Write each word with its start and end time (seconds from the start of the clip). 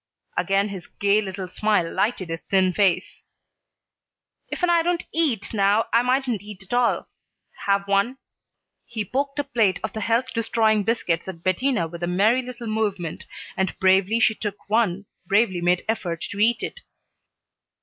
Again 0.35 0.69
his 0.69 0.87
gay 0.87 1.21
little 1.21 1.47
smile 1.47 1.87
lighted 1.93 2.29
his 2.29 2.39
thin 2.49 2.73
face. 2.73 3.21
"Ifen 4.51 4.67
I 4.67 4.81
don't 4.81 5.05
eat 5.11 5.53
now 5.53 5.85
I 5.93 6.01
mightn't 6.01 6.41
eat 6.41 6.63
at 6.63 6.73
all. 6.73 7.07
Have 7.67 7.87
one?" 7.87 8.17
He 8.87 9.05
poked 9.05 9.37
a 9.37 9.43
plate 9.43 9.79
of 9.83 9.93
the 9.93 10.01
health 10.01 10.33
destroying 10.33 10.81
biscuits 10.83 11.27
at 11.27 11.43
Bettina 11.43 11.87
with 11.87 12.01
a 12.01 12.07
merry 12.07 12.41
little 12.41 12.65
movement, 12.65 13.27
and 13.55 13.77
bravely 13.77 14.19
she 14.19 14.33
took 14.33 14.67
one, 14.67 15.05
bravely 15.27 15.61
made 15.61 15.85
effort 15.87 16.21
to 16.31 16.39
eat 16.39 16.63
it. 16.63 16.81